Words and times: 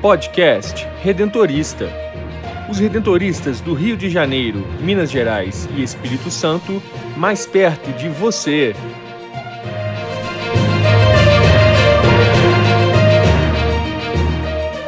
Podcast 0.00 0.88
Redentorista. 1.02 1.86
Os 2.70 2.78
redentoristas 2.78 3.60
do 3.60 3.74
Rio 3.74 3.98
de 3.98 4.08
Janeiro, 4.08 4.66
Minas 4.80 5.10
Gerais 5.10 5.68
e 5.76 5.82
Espírito 5.82 6.30
Santo, 6.30 6.82
mais 7.18 7.44
perto 7.44 7.92
de 7.92 8.08
você. 8.08 8.74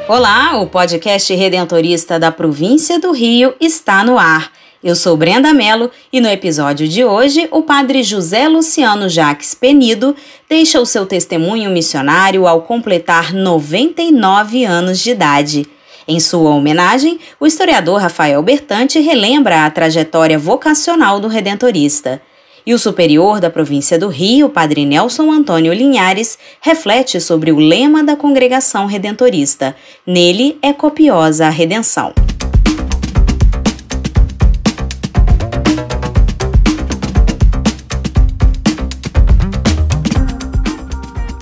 Olá, 0.09 0.59
o 0.59 0.66
podcast 0.66 1.34
redentorista 1.34 2.19
da 2.19 2.33
província 2.33 2.98
do 2.98 3.12
Rio 3.12 3.55
está 3.60 4.02
no 4.02 4.19
ar. 4.19 4.51
Eu 4.83 4.96
sou 4.96 5.17
Brenda 5.17 5.55
Mello 5.55 5.93
e 6.12 6.21
no 6.21 6.29
episódio 6.29 6.89
de 6.89 7.05
hoje 7.05 7.46
o 7.53 7.62
padre 7.62 8.03
José 8.03 8.48
Luciano 8.48 9.09
Jaques 9.09 9.55
Penido 9.55 10.16
deixa 10.48 10.80
o 10.80 10.87
seu 10.87 11.06
testemunho 11.06 11.70
missionário 11.70 12.48
ao 12.48 12.62
completar 12.62 13.33
99 13.33 14.65
anos 14.65 14.98
de 14.98 15.12
idade. 15.12 15.69
Em 16.09 16.19
sua 16.19 16.51
homenagem, 16.51 17.20
o 17.39 17.47
historiador 17.47 18.01
Rafael 18.01 18.42
Bertante 18.42 18.98
relembra 18.98 19.65
a 19.65 19.70
trajetória 19.70 20.37
vocacional 20.37 21.20
do 21.20 21.28
redentorista. 21.28 22.20
E 22.67 22.75
o 22.75 22.78
superior 22.78 23.39
da 23.39 23.51
província 23.51 23.97
do 23.97 24.09
Rio, 24.09 24.48
padre 24.48 24.84
Nelson 24.84 25.30
Antônio 25.30 25.73
Linhares, 25.73 26.37
reflete 26.61 27.20
sobre 27.20 27.53
o 27.53 27.59
lema 27.59 28.03
da 28.03 28.17
congregação 28.17 28.87
redentorista: 28.87 29.77
Nele 30.05 30.59
é 30.61 30.73
copiosa 30.73 31.47
a 31.47 31.51
redenção. 31.51 32.12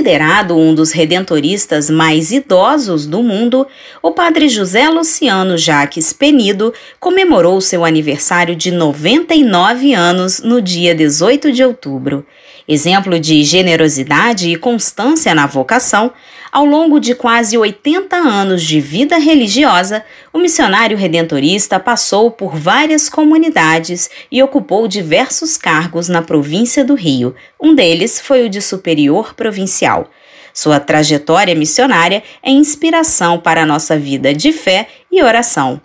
Considerado 0.00 0.56
um 0.56 0.74
dos 0.74 0.92
redentoristas 0.92 1.90
mais 1.90 2.32
idosos 2.32 3.04
do 3.04 3.22
mundo, 3.22 3.66
o 4.02 4.12
padre 4.12 4.48
José 4.48 4.88
Luciano 4.88 5.58
Jaques 5.58 6.10
Penido 6.10 6.72
comemorou 6.98 7.60
seu 7.60 7.84
aniversário 7.84 8.56
de 8.56 8.70
99 8.70 9.92
anos 9.92 10.40
no 10.40 10.62
dia 10.62 10.94
18 10.94 11.52
de 11.52 11.62
outubro. 11.62 12.24
Exemplo 12.72 13.18
de 13.18 13.42
generosidade 13.42 14.48
e 14.48 14.54
constância 14.54 15.34
na 15.34 15.44
vocação, 15.44 16.12
ao 16.52 16.64
longo 16.64 17.00
de 17.00 17.16
quase 17.16 17.58
80 17.58 18.14
anos 18.14 18.62
de 18.62 18.80
vida 18.80 19.18
religiosa, 19.18 20.04
o 20.32 20.38
missionário 20.38 20.96
redentorista 20.96 21.80
passou 21.80 22.30
por 22.30 22.54
várias 22.54 23.08
comunidades 23.08 24.08
e 24.30 24.40
ocupou 24.40 24.86
diversos 24.86 25.56
cargos 25.56 26.08
na 26.08 26.22
província 26.22 26.84
do 26.84 26.94
Rio. 26.94 27.34
Um 27.60 27.74
deles 27.74 28.20
foi 28.20 28.46
o 28.46 28.48
de 28.48 28.62
superior 28.62 29.34
provincial. 29.34 30.08
Sua 30.54 30.78
trajetória 30.78 31.56
missionária 31.56 32.22
é 32.40 32.52
inspiração 32.52 33.36
para 33.36 33.64
a 33.64 33.66
nossa 33.66 33.98
vida 33.98 34.32
de 34.32 34.52
fé 34.52 34.86
e 35.10 35.20
oração. 35.24 35.80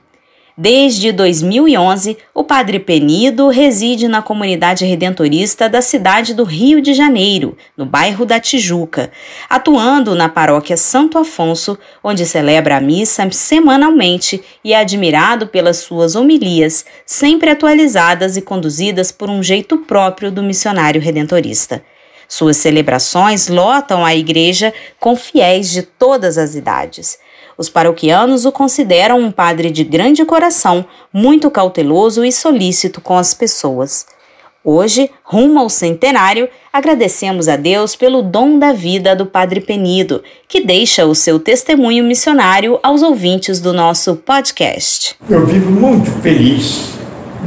Desde 0.58 1.12
2011, 1.12 2.18
o 2.34 2.42
Padre 2.42 2.80
Penido 2.80 3.50
reside 3.50 4.08
na 4.08 4.22
comunidade 4.22 4.86
redentorista 4.86 5.68
da 5.68 5.82
cidade 5.82 6.34
do 6.34 6.46
Rio 6.46 6.80
de 6.80 6.94
Janeiro, 6.94 7.58
no 7.76 7.86
bairro 7.86 8.26
da 8.26 8.40
Tijuca, 8.40 9.12
atuando 9.50 10.16
na 10.16 10.30
paróquia 10.30 10.78
Santo 10.78 11.18
Afonso, 11.18 11.78
onde 12.02 12.26
celebra 12.26 12.78
a 12.78 12.82
missa 12.82 13.30
semanalmente 13.32 14.42
e 14.64 14.72
é 14.72 14.80
admirado 14.80 15.46
pelas 15.48 15.80
suas 15.80 16.16
homilias, 16.16 16.86
sempre 17.06 17.50
atualizadas 17.50 18.38
e 18.38 18.42
conduzidas 18.42 19.12
por 19.12 19.30
um 19.30 19.44
jeito 19.44 19.80
próprio 19.80 20.32
do 20.32 20.42
missionário 20.42 21.02
redentorista. 21.02 21.84
Suas 22.30 22.56
celebrações 22.56 23.50
lotam 23.50 24.06
a 24.06 24.16
igreja 24.16 24.74
com 25.02 25.18
fiéis 25.18 25.70
de 25.70 25.82
todas 25.82 26.38
as 26.38 26.56
idades. 26.56 27.20
Os 27.58 27.70
paroquianos 27.70 28.46
o 28.46 28.52
consideram 28.52 29.20
um 29.20 29.32
padre 29.32 29.72
de 29.72 29.84
grande 29.84 30.26
coração, 30.26 30.86
muito 31.14 31.50
cauteloso 31.50 32.26
e 32.26 32.32
solícito 32.32 33.00
com 33.00 33.18
as 33.18 33.34
pessoas. 33.34 34.06
Hoje, 34.68 35.12
rumo 35.24 35.60
ao 35.60 35.70
centenário, 35.70 36.50
agradecemos 36.74 37.48
a 37.48 37.56
Deus 37.56 37.96
pelo 37.96 38.24
dom 38.24 38.58
da 38.58 38.74
vida 38.74 39.16
do 39.16 39.26
Padre 39.26 39.62
Penido, 39.62 40.24
que 40.48 40.60
deixa 40.60 41.06
o 41.06 41.14
seu 41.14 41.40
testemunho 41.40 42.04
missionário 42.04 42.80
aos 42.82 43.04
ouvintes 43.04 43.60
do 43.60 43.72
nosso 43.72 44.16
podcast. 44.16 45.16
Eu 45.30 45.46
vivo 45.46 45.70
muito 45.70 46.10
feliz 46.22 46.96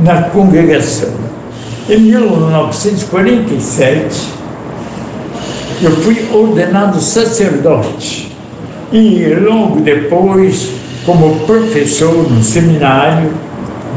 na 0.00 0.30
congregação. 0.30 1.12
Em 1.90 1.98
1947, 1.98 4.16
eu 5.82 5.90
fui 5.96 6.25
ordenado 6.32 7.00
sacerdote 7.00 8.28
e 8.93 9.34
logo 9.41 9.81
depois, 9.81 10.71
como 11.04 11.41
professor 11.41 12.31
no 12.31 12.43
seminário, 12.43 13.31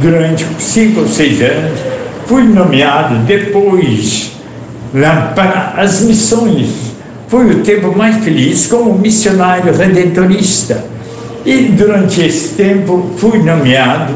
durante 0.02 0.46
cinco 0.59 1.02
ou 1.02 1.07
seis 1.07 1.41
anos, 1.41 1.79
fui 2.25 2.44
nomeado 2.44 3.16
depois 3.25 4.31
lá 4.94 5.31
para 5.35 5.74
as 5.78 6.02
missões. 6.02 6.91
Foi 7.28 7.50
o 7.50 7.59
tempo 7.59 7.96
mais 7.96 8.24
feliz 8.24 8.68
como 8.68 8.97
missionário 8.97 9.74
redentorista. 9.74 10.84
E 11.46 11.63
durante 11.63 12.22
esse 12.22 12.56
tempo 12.56 13.09
fui 13.18 13.40
nomeado 13.40 14.13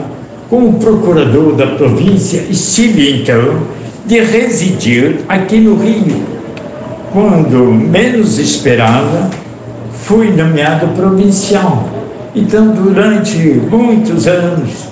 como 0.49 0.77
procurador 0.79 1.55
da 1.55 1.67
província 1.67 2.43
e 2.49 2.53
tive 2.53 3.21
então 3.21 3.63
de 4.05 4.19
residir 4.19 5.21
aqui 5.27 5.57
no 5.57 5.75
Rio. 5.75 6.35
Quando 7.11 7.73
menos 7.73 8.37
esperava, 8.37 9.29
fui 10.05 10.31
nomeado 10.31 10.87
provincial. 10.89 11.89
Então, 12.35 12.67
durante 12.67 13.37
muitos 13.37 14.27
anos, 14.27 14.87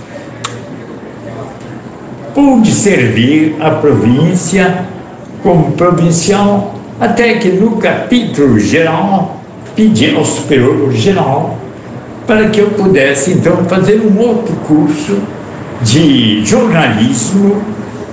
pude 2.34 2.72
servir 2.72 3.56
a 3.60 3.72
província 3.72 4.86
como 5.44 5.72
provincial, 5.74 6.74
até 7.00 7.36
que 7.36 7.50
no 7.50 7.78
capítulo 7.78 8.60
geral 8.60 9.38
pedi 9.76 10.16
ao 10.16 10.26
superior 10.26 10.92
geral 10.92 11.58
para 12.26 12.48
que 12.50 12.60
eu 12.60 12.70
pudesse 12.72 13.32
então 13.34 13.66
fazer 13.66 14.02
um 14.02 14.18
outro 14.20 14.56
curso 14.68 15.18
de 15.82 16.44
jornalismo 16.46 17.62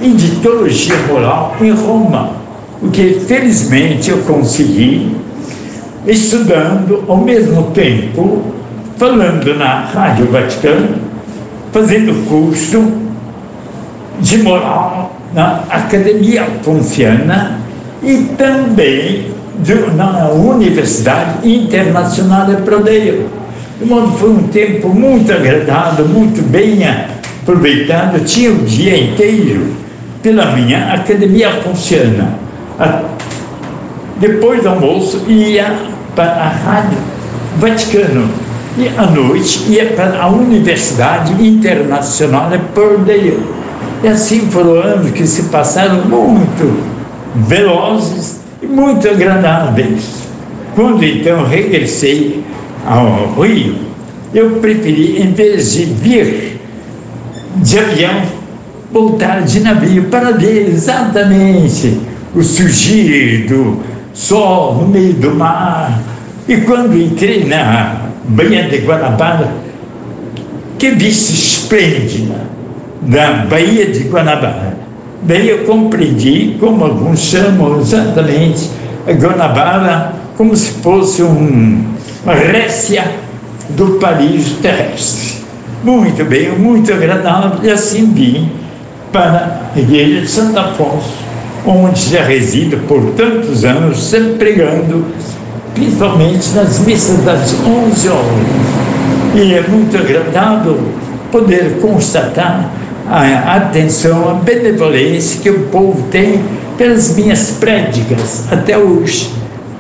e 0.03 0.11
de 0.11 0.37
teologia 0.37 0.97
moral 1.09 1.55
em 1.61 1.71
Roma, 1.71 2.33
o 2.83 2.91
que 2.91 3.21
felizmente 3.21 4.11
eu 4.11 4.19
consegui 4.19 5.20
estudando 6.07 7.05
ao 7.09 7.19
mesmo 7.19 7.71
tempo, 7.73 8.43
falando 8.97 9.55
na 9.57 9.81
Rádio 9.87 10.27
Vaticano, 10.27 10.97
fazendo 11.73 12.27
curso 12.29 12.93
de 14.21 14.39
moral 14.39 15.17
na 15.35 15.65
Academia 15.71 16.47
Ponciana 16.65 17.59
e 18.03 18.17
também 18.37 19.31
na 19.97 20.29
Universidade 20.31 21.49
Internacional 21.49 22.47
de 22.47 22.63
Prodeio. 22.63 23.29
De 23.79 23.87
modo 23.87 24.13
foi 24.19 24.31
um 24.31 24.43
tempo 24.49 24.89
muito 24.89 25.33
agradável, 25.33 26.07
muito 26.07 26.43
bem 26.43 26.81
aproveitado. 26.87 28.25
Tinha 28.25 28.51
o 28.51 28.59
dia 28.59 28.97
inteiro 28.97 29.75
pela 30.23 30.53
minha 30.53 30.95
Academia 30.95 31.51
Ponciana. 31.63 32.35
Depois 34.21 34.63
do 34.63 34.69
almoço 34.69 35.25
ia 35.29 35.75
para 36.15 36.31
a 36.31 36.49
Rádio 36.49 36.99
Vaticano 37.57 38.29
e 38.77 38.87
à 38.89 39.07
noite 39.07 39.65
ia 39.71 39.87
para 39.87 40.21
a 40.21 40.29
Universidade 40.29 41.33
Internacional 41.43 42.51
de 42.51 42.59
Purdue. 42.75 43.39
E 44.05 44.09
assim 44.09 44.41
foram 44.51 44.75
anos 44.75 45.11
que 45.13 45.27
se 45.27 45.45
passaram 45.45 46.05
muito 46.05 46.85
velozes 47.35 48.41
e 48.63 48.67
muito 48.67 49.09
agradáveis. 49.09 50.21
Quando 50.75 51.03
então 51.03 51.47
regressei 51.47 52.45
ao 52.87 53.33
Rio, 53.41 53.77
eu 54.35 54.51
preferi, 54.61 55.23
em 55.23 55.33
vez 55.33 55.73
de 55.73 55.85
vir 55.87 56.61
de 57.57 57.79
avião, 57.79 58.23
voltar 58.93 59.43
de 59.43 59.61
navio 59.61 60.05
para 60.05 60.33
ver 60.33 60.69
exatamente 60.69 62.01
o 62.35 62.43
surgir 62.43 63.47
do 63.49 63.90
sol 64.21 64.75
no 64.75 64.89
meio 64.89 65.15
do 65.15 65.35
mar. 65.35 65.99
E 66.47 66.59
quando 66.59 67.01
entrei 67.01 67.45
na 67.45 67.97
Baía 68.25 68.65
de 68.65 68.79
Guanabara, 68.79 69.49
que 70.79 70.91
vista 70.91 71.33
esplêndida 71.33 72.37
da 73.03 73.47
Baía 73.49 73.87
de 73.87 74.01
Guanabara. 74.05 74.79
Bem, 75.23 75.47
eu 75.47 75.65
compreendi, 75.65 76.57
como 76.61 76.85
alguns 76.85 77.21
chamam 77.21 77.81
exatamente, 77.81 78.71
Guanabara 79.07 80.13
como 80.37 80.57
se 80.57 80.71
fosse 80.81 81.23
um, 81.23 81.85
uma 82.25 82.35
récia 82.35 83.05
do 83.71 83.99
Paris 83.99 84.57
terrestre. 84.63 85.41
Muito 85.85 86.25
bem, 86.25 86.51
muito 86.59 86.93
agradável, 86.93 87.59
e 87.63 87.71
assim 87.71 88.13
vim 88.13 88.51
para 89.13 89.71
a 89.75 89.79
igreja 89.79 90.23
de 90.23 90.29
Santo 90.29 90.59
Afonso, 90.59 91.13
onde 91.67 92.11
já 92.11 92.25
resido 92.25 92.79
por 92.89 93.13
tantos 93.13 93.65
anos, 93.65 94.03
sempre 94.03 94.35
pregando, 94.35 95.05
principalmente 95.75 96.51
nas 96.55 96.81
missas 96.81 97.25
das 97.25 97.55
11 97.65 98.09
horas. 98.09 98.81
E 99.35 99.55
é 99.55 99.63
muito 99.69 99.97
agradável 99.97 100.79
poder 101.31 101.79
constatar 101.81 102.71
a 103.09 103.57
atenção, 103.57 104.31
a 104.31 104.35
benevolência 104.35 105.41
que 105.41 105.51
o 105.51 105.67
povo 105.69 106.03
tem 106.11 106.41
pelas 106.79 107.17
minhas 107.17 107.51
prédicas 107.53 108.45
até 108.51 108.79
hoje. 108.79 109.31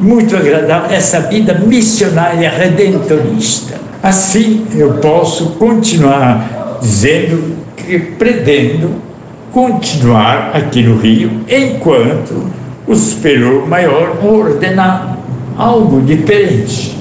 Muito 0.00 0.36
agradável 0.36 0.90
essa 0.90 1.20
vida 1.20 1.54
missionária 1.54 2.50
redentorista. 2.50 3.78
Assim 4.02 4.66
eu 4.74 4.94
posso 4.94 5.50
continuar 5.50 6.78
dizendo 6.80 7.56
que 7.76 7.98
pretendo 7.98 9.09
continuar 9.52 10.52
aqui 10.54 10.82
no 10.82 10.96
Rio 10.98 11.44
enquanto 11.48 12.50
o 12.86 12.94
superior 12.94 13.68
maior 13.68 14.24
ordenar 14.24 15.18
algo 15.56 16.00
diferente. 16.00 16.96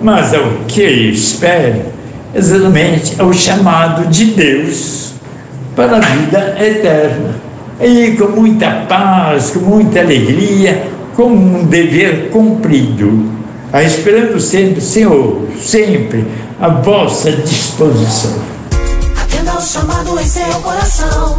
Mas 0.00 0.32
é 0.32 0.38
o 0.38 0.64
que 0.66 0.80
eu 0.80 1.10
espero 1.10 1.94
exatamente 2.34 3.14
é 3.18 3.22
o 3.22 3.32
chamado 3.32 4.08
de 4.08 4.26
Deus 4.26 5.12
para 5.76 5.98
a 5.98 6.00
vida 6.00 6.56
eterna. 6.58 7.34
E 7.80 8.12
com 8.12 8.28
muita 8.28 8.84
paz, 8.88 9.50
com 9.50 9.60
muita 9.60 10.00
alegria, 10.00 10.86
como 11.14 11.34
um 11.34 11.64
dever 11.64 12.30
cumprido, 12.30 13.30
esperando 13.84 14.40
sempre, 14.40 14.80
Senhor, 14.80 15.48
sempre 15.60 16.24
à 16.60 16.68
vossa 16.68 17.32
disposição. 17.32 18.32
Atenda 19.20 19.56
o 19.56 19.60
chamado 19.60 20.20
em 20.20 20.24
seu 20.24 20.46
coração, 20.60 21.38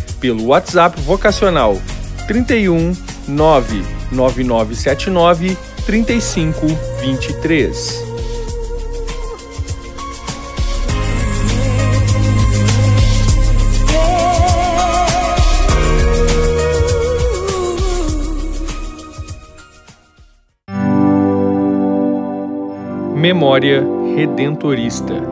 pelo 0.21 0.45
WhatsApp 0.45 0.97
vocacional 1.01 1.77
31 2.27 2.95
99979 3.27 5.57
3523. 5.85 8.09
Memória 23.15 23.83
Redentorista. 24.15 25.30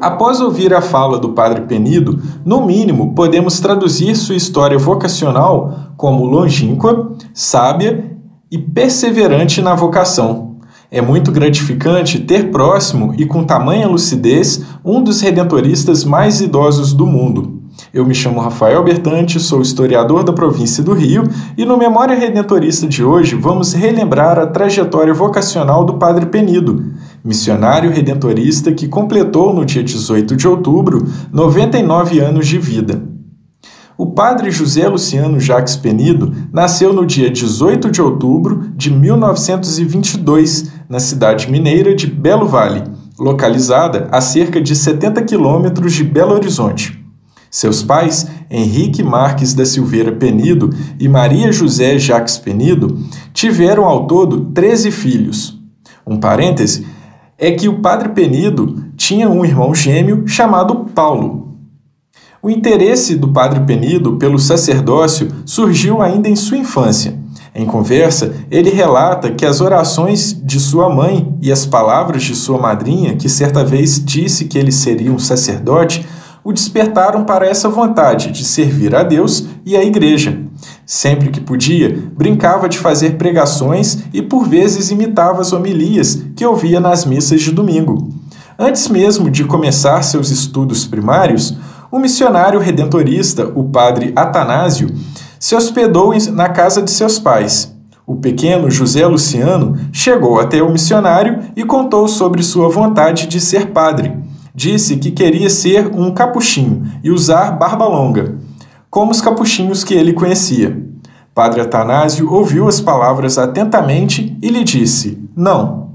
Após 0.00 0.40
ouvir 0.40 0.72
a 0.72 0.80
fala 0.80 1.18
do 1.18 1.30
Padre 1.30 1.60
Penido, 1.62 2.18
no 2.42 2.64
mínimo 2.64 3.14
podemos 3.14 3.60
traduzir 3.60 4.16
sua 4.16 4.34
história 4.34 4.78
vocacional 4.78 5.92
como 5.96 6.24
longínqua, 6.24 7.12
sábia 7.34 8.16
e 8.50 8.56
perseverante 8.56 9.60
na 9.60 9.74
vocação. 9.74 10.56
É 10.90 11.02
muito 11.02 11.30
gratificante 11.30 12.18
ter 12.18 12.50
próximo 12.50 13.14
e 13.18 13.26
com 13.26 13.44
tamanha 13.44 13.86
lucidez 13.86 14.64
um 14.82 15.02
dos 15.02 15.20
redentoristas 15.20 16.02
mais 16.02 16.40
idosos 16.40 16.94
do 16.94 17.06
mundo. 17.06 17.59
Eu 17.92 18.06
me 18.06 18.14
chamo 18.14 18.38
Rafael 18.38 18.84
Bertante, 18.84 19.40
sou 19.40 19.60
historiador 19.60 20.22
da 20.22 20.32
província 20.32 20.80
do 20.80 20.92
Rio 20.92 21.24
e 21.58 21.64
no 21.64 21.76
Memória 21.76 22.14
Redentorista 22.14 22.86
de 22.86 23.02
hoje 23.02 23.34
vamos 23.34 23.72
relembrar 23.72 24.38
a 24.38 24.46
trajetória 24.46 25.12
vocacional 25.12 25.84
do 25.84 25.94
Padre 25.94 26.26
Penido, 26.26 26.84
missionário 27.24 27.90
redentorista 27.90 28.70
que 28.70 28.86
completou 28.86 29.52
no 29.52 29.64
dia 29.64 29.82
18 29.82 30.36
de 30.36 30.46
outubro 30.46 31.04
99 31.32 32.20
anos 32.20 32.46
de 32.46 32.60
vida. 32.60 33.02
O 33.98 34.06
padre 34.12 34.52
José 34.52 34.86
Luciano 34.86 35.40
Jacques 35.40 35.74
Penido 35.74 36.32
nasceu 36.52 36.92
no 36.92 37.04
dia 37.04 37.28
18 37.28 37.90
de 37.90 38.00
outubro 38.00 38.70
de 38.76 38.88
1922, 38.88 40.70
na 40.88 41.00
cidade 41.00 41.50
mineira 41.50 41.92
de 41.92 42.06
Belo 42.06 42.46
Vale, 42.46 42.84
localizada 43.18 44.06
a 44.12 44.20
cerca 44.20 44.60
de 44.60 44.76
70 44.76 45.22
quilômetros 45.22 45.92
de 45.92 46.04
Belo 46.04 46.34
Horizonte. 46.34 46.99
Seus 47.50 47.82
pais, 47.82 48.28
Henrique 48.48 49.02
Marques 49.02 49.54
da 49.54 49.66
Silveira 49.66 50.12
Penido 50.12 50.70
e 51.00 51.08
Maria 51.08 51.50
José 51.50 51.98
Jacques 51.98 52.38
Penido, 52.38 52.96
tiveram 53.34 53.84
ao 53.84 54.06
todo 54.06 54.52
13 54.52 54.92
filhos. 54.92 55.58
Um 56.06 56.16
parêntese 56.16 56.86
é 57.36 57.50
que 57.50 57.68
o 57.68 57.80
padre 57.80 58.10
Penido 58.10 58.84
tinha 58.96 59.28
um 59.28 59.44
irmão 59.44 59.74
gêmeo 59.74 60.28
chamado 60.28 60.90
Paulo. 60.94 61.56
O 62.40 62.48
interesse 62.48 63.16
do 63.16 63.28
padre 63.28 63.60
Penido 63.60 64.16
pelo 64.16 64.38
sacerdócio 64.38 65.28
surgiu 65.44 66.00
ainda 66.00 66.28
em 66.28 66.36
sua 66.36 66.56
infância. 66.56 67.18
Em 67.52 67.66
conversa, 67.66 68.32
ele 68.50 68.70
relata 68.70 69.32
que 69.32 69.44
as 69.44 69.60
orações 69.60 70.32
de 70.32 70.60
sua 70.60 70.88
mãe 70.88 71.36
e 71.42 71.50
as 71.50 71.66
palavras 71.66 72.22
de 72.22 72.36
sua 72.36 72.58
madrinha, 72.58 73.16
que 73.16 73.28
certa 73.28 73.64
vez 73.64 74.02
disse 74.02 74.44
que 74.44 74.56
ele 74.56 74.70
seria 74.70 75.12
um 75.12 75.18
sacerdote, 75.18 76.06
o 76.42 76.52
despertaram 76.52 77.24
para 77.24 77.46
essa 77.46 77.68
vontade 77.68 78.30
de 78.30 78.44
servir 78.44 78.94
a 78.94 79.02
Deus 79.02 79.46
e 79.64 79.76
à 79.76 79.84
Igreja. 79.84 80.38
Sempre 80.86 81.30
que 81.30 81.40
podia, 81.40 81.96
brincava 82.16 82.68
de 82.68 82.78
fazer 82.78 83.16
pregações 83.16 84.04
e 84.12 84.22
por 84.22 84.48
vezes 84.48 84.90
imitava 84.90 85.40
as 85.40 85.52
homilias 85.52 86.22
que 86.34 86.44
ouvia 86.44 86.80
nas 86.80 87.04
missas 87.04 87.40
de 87.40 87.52
domingo. 87.52 88.08
Antes 88.58 88.88
mesmo 88.88 89.30
de 89.30 89.44
começar 89.44 90.02
seus 90.02 90.30
estudos 90.30 90.86
primários, 90.86 91.56
o 91.90 91.98
missionário 91.98 92.60
redentorista, 92.60 93.46
o 93.54 93.64
padre 93.64 94.12
Atanásio, 94.14 94.90
se 95.38 95.54
hospedou 95.54 96.12
na 96.32 96.48
casa 96.48 96.82
de 96.82 96.90
seus 96.90 97.18
pais. 97.18 97.74
O 98.06 98.16
pequeno 98.16 98.70
José 98.70 99.06
Luciano 99.06 99.78
chegou 99.92 100.40
até 100.40 100.62
o 100.62 100.70
missionário 100.70 101.38
e 101.56 101.64
contou 101.64 102.08
sobre 102.08 102.42
sua 102.42 102.68
vontade 102.68 103.26
de 103.26 103.40
ser 103.40 103.68
padre 103.68 104.29
disse 104.54 104.96
que 104.96 105.10
queria 105.10 105.50
ser 105.50 105.86
um 105.94 106.12
capuchinho 106.12 106.84
e 107.02 107.10
usar 107.10 107.52
barba 107.52 107.86
longa, 107.86 108.38
como 108.88 109.10
os 109.10 109.20
capuchinhos 109.20 109.84
que 109.84 109.94
ele 109.94 110.12
conhecia. 110.12 110.90
Padre 111.34 111.60
Atanásio 111.60 112.32
ouviu 112.32 112.68
as 112.68 112.80
palavras 112.80 113.38
atentamente 113.38 114.36
e 114.42 114.48
lhe 114.48 114.64
disse: 114.64 115.22
Não. 115.34 115.94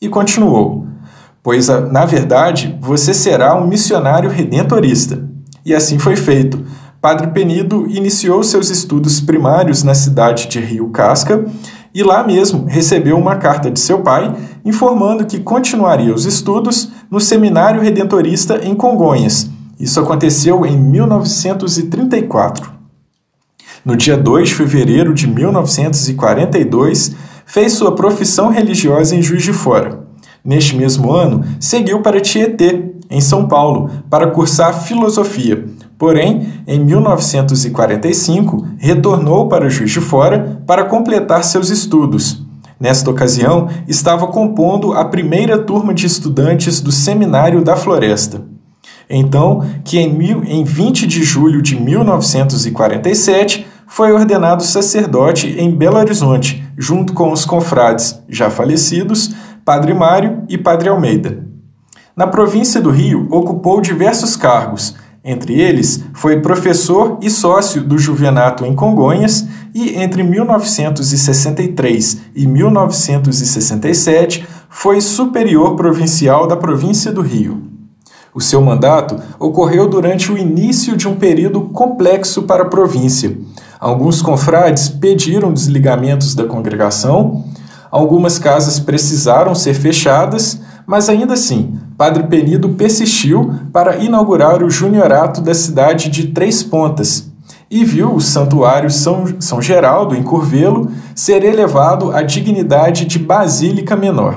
E 0.00 0.08
continuou: 0.08 0.86
Pois, 1.42 1.68
na 1.68 2.04
verdade, 2.04 2.78
você 2.80 3.14
será 3.14 3.54
um 3.54 3.66
missionário 3.66 4.30
redentorista. 4.30 5.26
E 5.64 5.74
assim 5.74 5.98
foi 5.98 6.16
feito. 6.16 6.64
Padre 7.00 7.28
Penido 7.28 7.86
iniciou 7.88 8.42
seus 8.42 8.68
estudos 8.68 9.20
primários 9.20 9.82
na 9.82 9.94
cidade 9.94 10.48
de 10.48 10.60
Rio 10.60 10.90
Casca 10.90 11.46
e 11.94 12.02
lá 12.02 12.24
mesmo 12.24 12.64
recebeu 12.66 13.16
uma 13.18 13.36
carta 13.36 13.70
de 13.70 13.80
seu 13.80 14.00
pai 14.00 14.34
informando 14.64 15.26
que 15.26 15.40
continuaria 15.40 16.14
os 16.14 16.24
estudos 16.24 16.90
no 17.10 17.20
Seminário 17.20 17.80
Redentorista 17.80 18.60
em 18.64 18.74
Congonhas. 18.74 19.50
Isso 19.78 19.98
aconteceu 19.98 20.64
em 20.66 20.78
1934. 20.78 22.70
No 23.84 23.96
dia 23.96 24.16
2 24.16 24.50
de 24.50 24.54
fevereiro 24.54 25.14
de 25.14 25.26
1942, 25.26 27.16
fez 27.46 27.72
sua 27.72 27.94
profissão 27.94 28.48
religiosa 28.48 29.16
em 29.16 29.22
Juiz 29.22 29.42
de 29.42 29.52
Fora. 29.52 30.00
Neste 30.44 30.76
mesmo 30.76 31.10
ano, 31.10 31.44
seguiu 31.58 32.00
para 32.02 32.20
Tietê, 32.20 32.92
em 33.10 33.20
São 33.20 33.48
Paulo, 33.48 33.90
para 34.08 34.28
cursar 34.28 34.82
filosofia. 34.84 35.64
Porém, 36.00 36.64
em 36.66 36.80
1945, 36.82 38.66
retornou 38.78 39.48
para 39.48 39.68
Juiz 39.68 39.90
de 39.90 40.00
Fora 40.00 40.62
para 40.66 40.84
completar 40.84 41.44
seus 41.44 41.68
estudos. 41.68 42.42
Nesta 42.80 43.10
ocasião, 43.10 43.68
estava 43.86 44.26
compondo 44.28 44.94
a 44.94 45.04
primeira 45.04 45.58
turma 45.58 45.92
de 45.92 46.06
estudantes 46.06 46.80
do 46.80 46.90
Seminário 46.90 47.62
da 47.62 47.76
Floresta. 47.76 48.42
Então, 49.10 49.62
que 49.84 49.98
em, 49.98 50.10
mil, 50.10 50.42
em 50.42 50.64
20 50.64 51.06
de 51.06 51.22
julho 51.22 51.60
de 51.60 51.78
1947 51.78 53.66
foi 53.86 54.10
ordenado 54.10 54.62
sacerdote 54.62 55.54
em 55.58 55.70
Belo 55.70 55.98
Horizonte, 55.98 56.64
junto 56.78 57.12
com 57.12 57.30
os 57.30 57.44
confrades 57.44 58.18
já 58.26 58.48
falecidos, 58.48 59.34
Padre 59.66 59.92
Mário 59.92 60.44
e 60.48 60.56
Padre 60.56 60.88
Almeida. 60.88 61.44
Na 62.16 62.26
província 62.26 62.80
do 62.80 62.90
Rio, 62.90 63.28
ocupou 63.30 63.82
diversos 63.82 64.34
cargos, 64.34 64.94
entre 65.22 65.60
eles, 65.60 66.02
foi 66.14 66.40
professor 66.40 67.18
e 67.20 67.28
sócio 67.28 67.82
do 67.82 67.98
Juvenato 67.98 68.64
em 68.64 68.74
Congonhas 68.74 69.46
e, 69.74 70.00
entre 70.00 70.22
1963 70.22 72.18
e 72.34 72.46
1967, 72.46 74.46
foi 74.70 74.98
superior 75.00 75.76
provincial 75.76 76.46
da 76.46 76.56
província 76.56 77.12
do 77.12 77.20
Rio. 77.20 77.62
O 78.32 78.40
seu 78.40 78.62
mandato 78.62 79.20
ocorreu 79.38 79.88
durante 79.88 80.32
o 80.32 80.38
início 80.38 80.96
de 80.96 81.06
um 81.06 81.16
período 81.16 81.62
complexo 81.62 82.44
para 82.44 82.62
a 82.62 82.68
província. 82.68 83.36
Alguns 83.78 84.22
confrades 84.22 84.88
pediram 84.88 85.52
desligamentos 85.52 86.34
da 86.34 86.44
congregação, 86.44 87.44
algumas 87.90 88.38
casas 88.38 88.78
precisaram 88.78 89.54
ser 89.54 89.74
fechadas, 89.74 90.60
mas 90.90 91.08
ainda 91.08 91.32
assim, 91.34 91.78
Padre 91.96 92.24
Penido 92.24 92.70
persistiu 92.70 93.54
para 93.72 93.98
inaugurar 93.98 94.60
o 94.60 94.68
juniorato 94.68 95.40
da 95.40 95.54
cidade 95.54 96.10
de 96.10 96.32
Três 96.32 96.64
Pontas 96.64 97.30
e 97.70 97.84
viu 97.84 98.12
o 98.12 98.20
Santuário 98.20 98.90
São, 98.90 99.24
São 99.38 99.62
Geraldo, 99.62 100.16
em 100.16 100.22
Curvelo, 100.24 100.90
ser 101.14 101.44
elevado 101.44 102.10
à 102.10 102.22
dignidade 102.22 103.04
de 103.04 103.20
Basílica 103.20 103.94
Menor. 103.94 104.34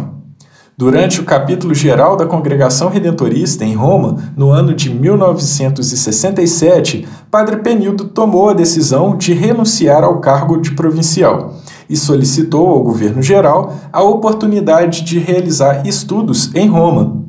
Durante 0.78 1.20
o 1.20 1.24
capítulo 1.24 1.74
geral 1.74 2.16
da 2.16 2.28
Congregação 2.28 2.88
Redentorista 2.88 3.66
em 3.66 3.74
Roma, 3.74 4.18
no 4.38 4.52
ano 4.52 4.76
de 4.76 4.92
1967, 4.92 7.08
Padre 7.32 7.58
Penildo 7.58 8.06
tomou 8.06 8.50
a 8.50 8.54
decisão 8.54 9.18
de 9.18 9.34
renunciar 9.34 10.04
ao 10.04 10.20
cargo 10.20 10.62
de 10.62 10.70
provincial 10.74 11.63
e 11.90 11.96
solicitou 11.96 12.70
ao 12.70 12.84
governo 12.84 13.22
geral 13.22 13.76
a 13.92 14.02
oportunidade 14.02 15.04
de 15.04 15.20
realizar 15.20 15.88
estudos 15.88 16.54
em 16.56 16.68
Roma, 16.68 17.24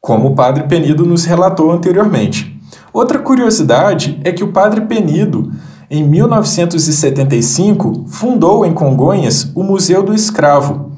como 0.00 0.28
o 0.28 0.34
Padre 0.34 0.64
Penido 0.64 1.04
nos 1.04 1.24
relatou 1.24 1.70
anteriormente. 1.70 2.60
Outra 2.92 3.18
curiosidade 3.18 4.20
é 4.24 4.32
que 4.32 4.44
o 4.44 4.52
Padre 4.52 4.82
Penido, 4.82 5.50
em 5.90 6.02
1975, 6.02 8.04
fundou 8.06 8.66
em 8.66 8.72
Congonhas 8.72 9.50
o 9.54 9.62
Museu 9.62 10.02
do 10.02 10.14
Escravo, 10.14 10.92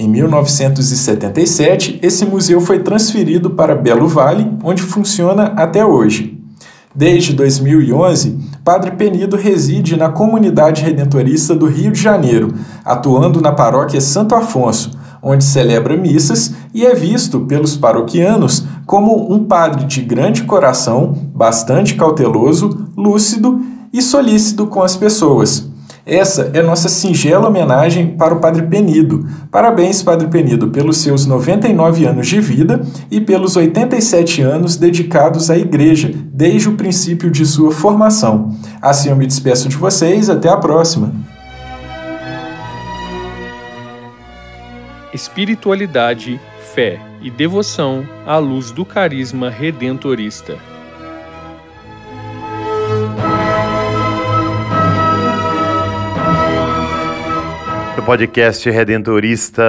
em 0.00 0.08
1977, 0.08 1.98
esse 2.00 2.24
museu 2.24 2.60
foi 2.60 2.78
transferido 2.78 3.50
para 3.50 3.74
Belo 3.74 4.06
Vale, 4.06 4.48
onde 4.62 4.80
funciona 4.80 5.46
até 5.56 5.84
hoje. 5.84 6.37
Desde 6.98 7.32
2011, 7.32 8.40
Padre 8.64 8.90
Penido 8.90 9.36
reside 9.36 9.96
na 9.96 10.08
comunidade 10.08 10.82
redentorista 10.82 11.54
do 11.54 11.66
Rio 11.66 11.92
de 11.92 12.02
Janeiro, 12.02 12.52
atuando 12.84 13.40
na 13.40 13.52
paróquia 13.52 14.00
Santo 14.00 14.34
Afonso, 14.34 14.98
onde 15.22 15.44
celebra 15.44 15.96
missas 15.96 16.52
e 16.74 16.84
é 16.84 16.96
visto 16.96 17.38
pelos 17.42 17.76
paroquianos 17.76 18.64
como 18.84 19.32
um 19.32 19.44
padre 19.44 19.84
de 19.84 20.02
grande 20.02 20.42
coração, 20.42 21.16
bastante 21.32 21.94
cauteloso, 21.94 22.88
lúcido 22.96 23.60
e 23.92 24.02
solícito 24.02 24.66
com 24.66 24.82
as 24.82 24.96
pessoas, 24.96 25.67
essa 26.08 26.50
é 26.54 26.62
nossa 26.62 26.88
singela 26.88 27.48
homenagem 27.48 28.16
para 28.16 28.32
o 28.34 28.40
Padre 28.40 28.62
Penido. 28.62 29.28
Parabéns, 29.50 30.02
Padre 30.02 30.26
Penido, 30.28 30.68
pelos 30.68 30.96
seus 30.96 31.26
99 31.26 32.06
anos 32.06 32.26
de 32.26 32.40
vida 32.40 32.80
e 33.10 33.20
pelos 33.20 33.56
87 33.56 34.40
anos 34.40 34.76
dedicados 34.76 35.50
à 35.50 35.58
Igreja, 35.58 36.10
desde 36.32 36.70
o 36.70 36.76
princípio 36.76 37.30
de 37.30 37.44
sua 37.44 37.70
formação. 37.70 38.56
Assim 38.80 39.10
eu 39.10 39.16
me 39.16 39.26
despeço 39.26 39.68
de 39.68 39.76
vocês, 39.76 40.30
até 40.30 40.48
a 40.48 40.56
próxima. 40.56 41.12
Espiritualidade, 45.12 46.40
fé 46.74 46.98
e 47.20 47.30
devoção 47.30 48.02
à 48.26 48.38
luz 48.38 48.70
do 48.70 48.84
carisma 48.84 49.50
redentorista. 49.50 50.56
Podcast 58.08 58.70
redentorista 58.70 59.62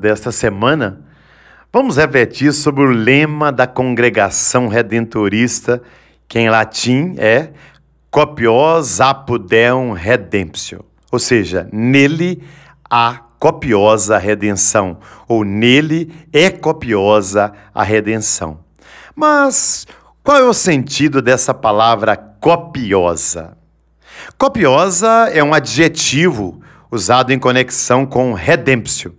desta 0.00 0.32
semana, 0.32 1.02
vamos 1.70 1.98
refletir 1.98 2.50
sobre 2.54 2.82
o 2.82 2.86
lema 2.86 3.52
da 3.52 3.66
congregação 3.66 4.68
redentorista, 4.68 5.82
que 6.26 6.38
em 6.38 6.48
latim 6.48 7.14
é 7.18 7.50
Copios 8.10 9.02
apudem 9.02 9.92
redemptio, 9.94 10.82
ou 11.12 11.18
seja, 11.18 11.68
nele 11.70 12.42
há 12.88 13.20
copiosa 13.38 14.16
redenção, 14.16 14.96
ou 15.28 15.44
nele 15.44 16.10
é 16.32 16.48
copiosa 16.48 17.52
a 17.74 17.82
redenção. 17.82 18.60
Mas 19.14 19.86
qual 20.22 20.38
é 20.38 20.44
o 20.44 20.54
sentido 20.54 21.20
dessa 21.20 21.52
palavra 21.52 22.16
copiosa? 22.16 23.58
Copiosa 24.38 25.28
é 25.34 25.44
um 25.44 25.52
adjetivo 25.52 26.63
usado 26.94 27.32
em 27.32 27.38
conexão 27.38 28.06
com 28.06 28.32
redemptio. 28.32 29.16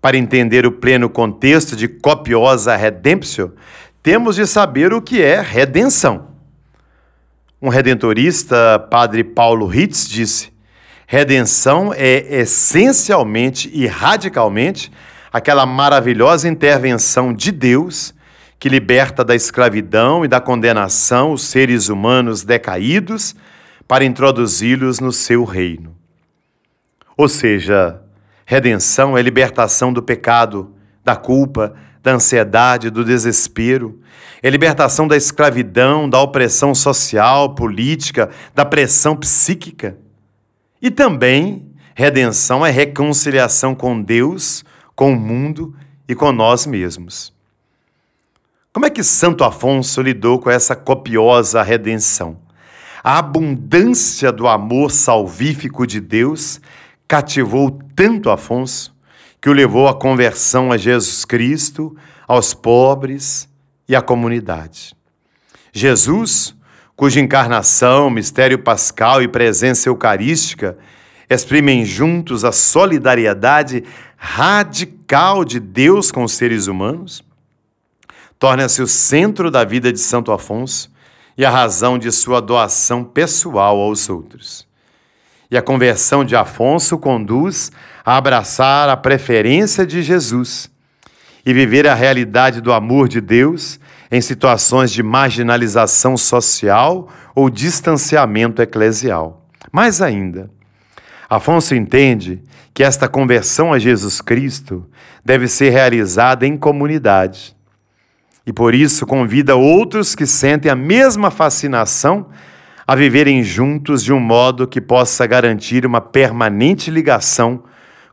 Para 0.00 0.16
entender 0.16 0.66
o 0.66 0.72
pleno 0.72 1.10
contexto 1.10 1.76
de 1.76 1.88
copiosa 1.88 2.74
redemptio, 2.74 3.54
temos 4.02 4.36
de 4.36 4.46
saber 4.46 4.92
o 4.92 5.02
que 5.02 5.22
é 5.22 5.40
redenção. 5.40 6.28
Um 7.60 7.68
redentorista, 7.68 8.78
padre 8.90 9.22
Paulo 9.22 9.66
Ritz, 9.66 10.08
disse: 10.08 10.52
redenção 11.06 11.92
é 11.94 12.38
essencialmente 12.40 13.70
e 13.74 13.86
radicalmente 13.86 14.90
aquela 15.32 15.66
maravilhosa 15.66 16.48
intervenção 16.48 17.32
de 17.32 17.52
Deus 17.52 18.14
que 18.58 18.70
liberta 18.70 19.22
da 19.22 19.34
escravidão 19.34 20.24
e 20.24 20.28
da 20.28 20.40
condenação 20.40 21.32
os 21.32 21.42
seres 21.42 21.90
humanos 21.90 22.42
decaídos 22.42 23.36
para 23.86 24.04
introduzi-los 24.04 24.98
no 24.98 25.12
seu 25.12 25.44
reino. 25.44 25.94
Ou 27.16 27.28
seja, 27.28 28.00
redenção 28.44 29.16
é 29.16 29.22
libertação 29.22 29.92
do 29.92 30.02
pecado, 30.02 30.74
da 31.04 31.16
culpa, 31.16 31.74
da 32.02 32.12
ansiedade, 32.12 32.90
do 32.90 33.04
desespero, 33.04 34.00
é 34.42 34.50
libertação 34.50 35.08
da 35.08 35.16
escravidão, 35.16 36.08
da 36.08 36.20
opressão 36.20 36.74
social, 36.74 37.54
política, 37.54 38.30
da 38.54 38.64
pressão 38.64 39.16
psíquica. 39.16 39.96
E 40.80 40.90
também 40.90 41.72
redenção 41.94 42.64
é 42.64 42.70
reconciliação 42.70 43.74
com 43.74 44.00
Deus, 44.00 44.64
com 44.94 45.12
o 45.12 45.16
mundo 45.16 45.74
e 46.06 46.14
com 46.14 46.30
nós 46.30 46.66
mesmos. 46.66 47.32
Como 48.72 48.84
é 48.84 48.90
que 48.90 49.02
Santo 49.02 49.42
Afonso 49.42 50.02
lidou 50.02 50.38
com 50.38 50.50
essa 50.50 50.76
copiosa 50.76 51.62
redenção? 51.62 52.38
A 53.02 53.18
abundância 53.18 54.30
do 54.30 54.46
amor 54.46 54.90
salvífico 54.90 55.86
de 55.86 55.98
Deus 55.98 56.60
cativou 57.08 57.78
tanto 57.94 58.30
Afonso 58.30 58.94
que 59.40 59.48
o 59.48 59.52
levou 59.52 59.86
à 59.88 59.94
conversão 59.94 60.72
a 60.72 60.76
Jesus 60.76 61.24
Cristo, 61.24 61.96
aos 62.26 62.52
pobres 62.52 63.48
e 63.88 63.94
à 63.94 64.02
comunidade. 64.02 64.96
Jesus, 65.72 66.54
cuja 66.96 67.20
encarnação, 67.20 68.10
mistério 68.10 68.58
pascal 68.58 69.22
e 69.22 69.28
presença 69.28 69.88
eucarística 69.88 70.76
exprimem 71.28 71.84
juntos 71.84 72.44
a 72.44 72.52
solidariedade 72.52 73.84
radical 74.16 75.44
de 75.44 75.60
Deus 75.60 76.10
com 76.10 76.24
os 76.24 76.32
seres 76.32 76.66
humanos, 76.66 77.22
torna-se 78.38 78.80
o 78.80 78.86
centro 78.86 79.50
da 79.50 79.64
vida 79.64 79.92
de 79.92 79.98
Santo 79.98 80.32
Afonso 80.32 80.90
e 81.36 81.44
a 81.44 81.50
razão 81.50 81.98
de 81.98 82.10
sua 82.10 82.40
doação 82.40 83.04
pessoal 83.04 83.78
aos 83.78 84.08
outros. 84.08 84.66
E 85.50 85.56
a 85.56 85.62
conversão 85.62 86.24
de 86.24 86.34
Afonso 86.34 86.98
conduz 86.98 87.70
a 88.04 88.16
abraçar 88.16 88.88
a 88.88 88.96
preferência 88.96 89.86
de 89.86 90.02
Jesus 90.02 90.70
e 91.44 91.52
viver 91.52 91.86
a 91.86 91.94
realidade 91.94 92.60
do 92.60 92.72
amor 92.72 93.08
de 93.08 93.20
Deus 93.20 93.78
em 94.10 94.20
situações 94.20 94.90
de 94.90 95.02
marginalização 95.02 96.16
social 96.16 97.08
ou 97.34 97.48
distanciamento 97.48 98.60
eclesial. 98.60 99.46
Mais 99.72 100.00
ainda, 100.00 100.50
Afonso 101.28 101.74
entende 101.74 102.42
que 102.72 102.84
esta 102.84 103.08
conversão 103.08 103.72
a 103.72 103.78
Jesus 103.78 104.20
Cristo 104.20 104.86
deve 105.24 105.48
ser 105.48 105.70
realizada 105.70 106.46
em 106.46 106.56
comunidade. 106.56 107.56
E 108.46 108.52
por 108.52 108.74
isso 108.74 109.06
convida 109.06 109.56
outros 109.56 110.14
que 110.14 110.24
sentem 110.24 110.70
a 110.70 110.76
mesma 110.76 111.30
fascinação 111.30 112.28
a 112.86 112.94
viverem 112.94 113.42
juntos 113.42 114.04
de 114.04 114.12
um 114.12 114.20
modo 114.20 114.68
que 114.68 114.80
possa 114.80 115.26
garantir 115.26 115.84
uma 115.84 116.00
permanente 116.00 116.90
ligação 116.90 117.64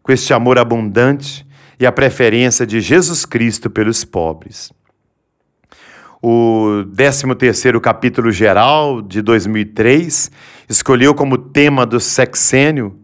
com 0.02 0.12
este 0.12 0.34
amor 0.34 0.58
abundante 0.58 1.46
e 1.80 1.86
a 1.86 1.92
preferência 1.92 2.66
de 2.66 2.82
Jesus 2.82 3.26
Cristo 3.26 3.70
pelos 3.70 4.04
pobres. 4.04 4.72
o 6.22 6.86
13º 6.96 7.80
capítulo 7.82 8.32
geral 8.32 9.02
de 9.02 9.22
2003 9.22 10.32
escolheu 10.70 11.14
como 11.14 11.38
tema 11.38 11.86
do 11.86 12.00
sexênio 12.00 12.98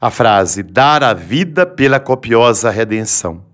a 0.00 0.10
frase 0.10 0.62
dar 0.62 1.02
a 1.02 1.12
vida 1.12 1.66
pela 1.66 2.00
copiosa 2.00 2.70
redenção. 2.70 3.51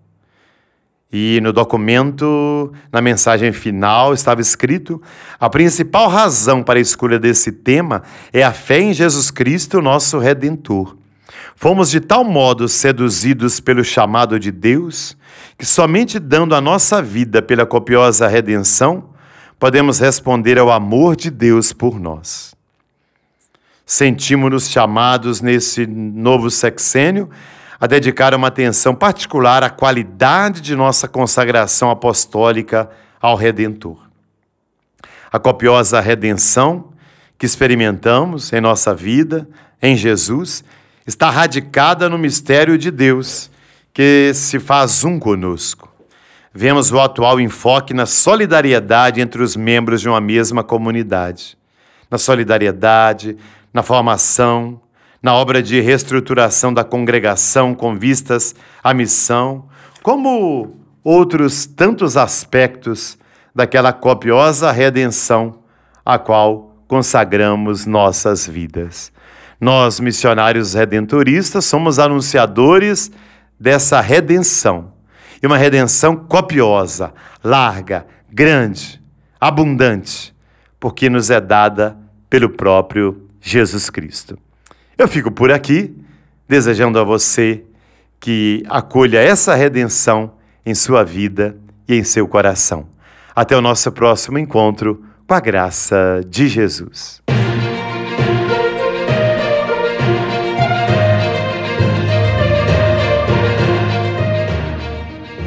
E 1.10 1.40
no 1.40 1.54
documento, 1.54 2.70
na 2.92 3.00
mensagem 3.00 3.50
final, 3.52 4.12
estava 4.12 4.40
escrito: 4.40 5.00
a 5.40 5.48
principal 5.48 6.08
razão 6.08 6.62
para 6.62 6.78
a 6.78 6.82
escolha 6.82 7.18
desse 7.18 7.50
tema 7.50 8.02
é 8.32 8.42
a 8.42 8.52
fé 8.52 8.80
em 8.80 8.92
Jesus 8.92 9.30
Cristo, 9.30 9.80
nosso 9.80 10.18
Redentor. 10.18 10.96
Fomos 11.56 11.90
de 11.90 11.98
tal 11.98 12.22
modo 12.24 12.68
seduzidos 12.68 13.58
pelo 13.58 13.82
chamado 13.82 14.38
de 14.38 14.52
Deus 14.52 15.16
que 15.56 15.66
somente 15.66 16.18
dando 16.18 16.54
a 16.54 16.60
nossa 16.60 17.02
vida 17.02 17.42
pela 17.42 17.66
copiosa 17.66 18.28
redenção 18.28 19.10
podemos 19.58 19.98
responder 19.98 20.56
ao 20.56 20.70
amor 20.70 21.16
de 21.16 21.30
Deus 21.30 21.72
por 21.72 21.98
nós. 21.98 22.54
Sentimos-nos 23.84 24.68
chamados 24.70 25.40
nesse 25.40 25.86
novo 25.86 26.50
sexênio 26.50 27.28
a 27.80 27.86
dedicar 27.86 28.34
uma 28.34 28.48
atenção 28.48 28.94
particular 28.94 29.62
à 29.62 29.70
qualidade 29.70 30.60
de 30.60 30.74
nossa 30.74 31.06
consagração 31.06 31.90
apostólica 31.90 32.90
ao 33.20 33.36
Redentor. 33.36 33.98
A 35.30 35.38
copiosa 35.38 36.00
redenção 36.00 36.92
que 37.38 37.46
experimentamos 37.46 38.52
em 38.52 38.60
nossa 38.60 38.94
vida, 38.94 39.48
em 39.80 39.96
Jesus, 39.96 40.64
está 41.06 41.30
radicada 41.30 42.08
no 42.08 42.18
mistério 42.18 42.76
de 42.76 42.90
Deus, 42.90 43.50
que 43.94 44.32
se 44.34 44.58
faz 44.58 45.04
um 45.04 45.18
conosco. 45.18 45.88
Vemos 46.52 46.90
o 46.90 46.98
atual 46.98 47.40
enfoque 47.40 47.94
na 47.94 48.06
solidariedade 48.06 49.20
entre 49.20 49.42
os 49.42 49.54
membros 49.54 50.00
de 50.00 50.08
uma 50.08 50.20
mesma 50.20 50.64
comunidade. 50.64 51.56
Na 52.10 52.18
solidariedade, 52.18 53.36
na 53.72 53.82
formação, 53.82 54.80
na 55.22 55.34
obra 55.34 55.62
de 55.62 55.80
reestruturação 55.80 56.72
da 56.72 56.84
congregação 56.84 57.74
com 57.74 57.96
vistas 57.96 58.54
à 58.82 58.94
missão, 58.94 59.68
como 60.02 60.76
outros 61.02 61.66
tantos 61.66 62.16
aspectos 62.16 63.18
daquela 63.54 63.92
copiosa 63.92 64.70
redenção 64.70 65.60
a 66.04 66.18
qual 66.18 66.76
consagramos 66.86 67.84
nossas 67.84 68.46
vidas. 68.46 69.12
Nós, 69.60 69.98
missionários 69.98 70.74
redentoristas, 70.74 71.64
somos 71.64 71.98
anunciadores 71.98 73.10
dessa 73.58 74.00
redenção. 74.00 74.92
E 75.42 75.46
uma 75.46 75.56
redenção 75.58 76.16
copiosa, 76.16 77.12
larga, 77.42 78.06
grande, 78.30 79.00
abundante, 79.40 80.34
porque 80.78 81.10
nos 81.10 81.30
é 81.30 81.40
dada 81.40 81.96
pelo 82.30 82.50
próprio 82.50 83.28
Jesus 83.40 83.90
Cristo. 83.90 84.38
Eu 84.98 85.06
fico 85.06 85.30
por 85.30 85.52
aqui, 85.52 85.94
desejando 86.48 86.98
a 86.98 87.04
você 87.04 87.62
que 88.18 88.64
acolha 88.68 89.18
essa 89.18 89.54
redenção 89.54 90.32
em 90.66 90.74
sua 90.74 91.04
vida 91.04 91.56
e 91.88 91.94
em 91.94 92.02
seu 92.02 92.26
coração. 92.26 92.88
Até 93.32 93.56
o 93.56 93.60
nosso 93.60 93.92
próximo 93.92 94.40
encontro, 94.40 95.04
com 95.24 95.34
a 95.34 95.38
graça 95.38 96.20
de 96.26 96.48
Jesus. 96.48 97.22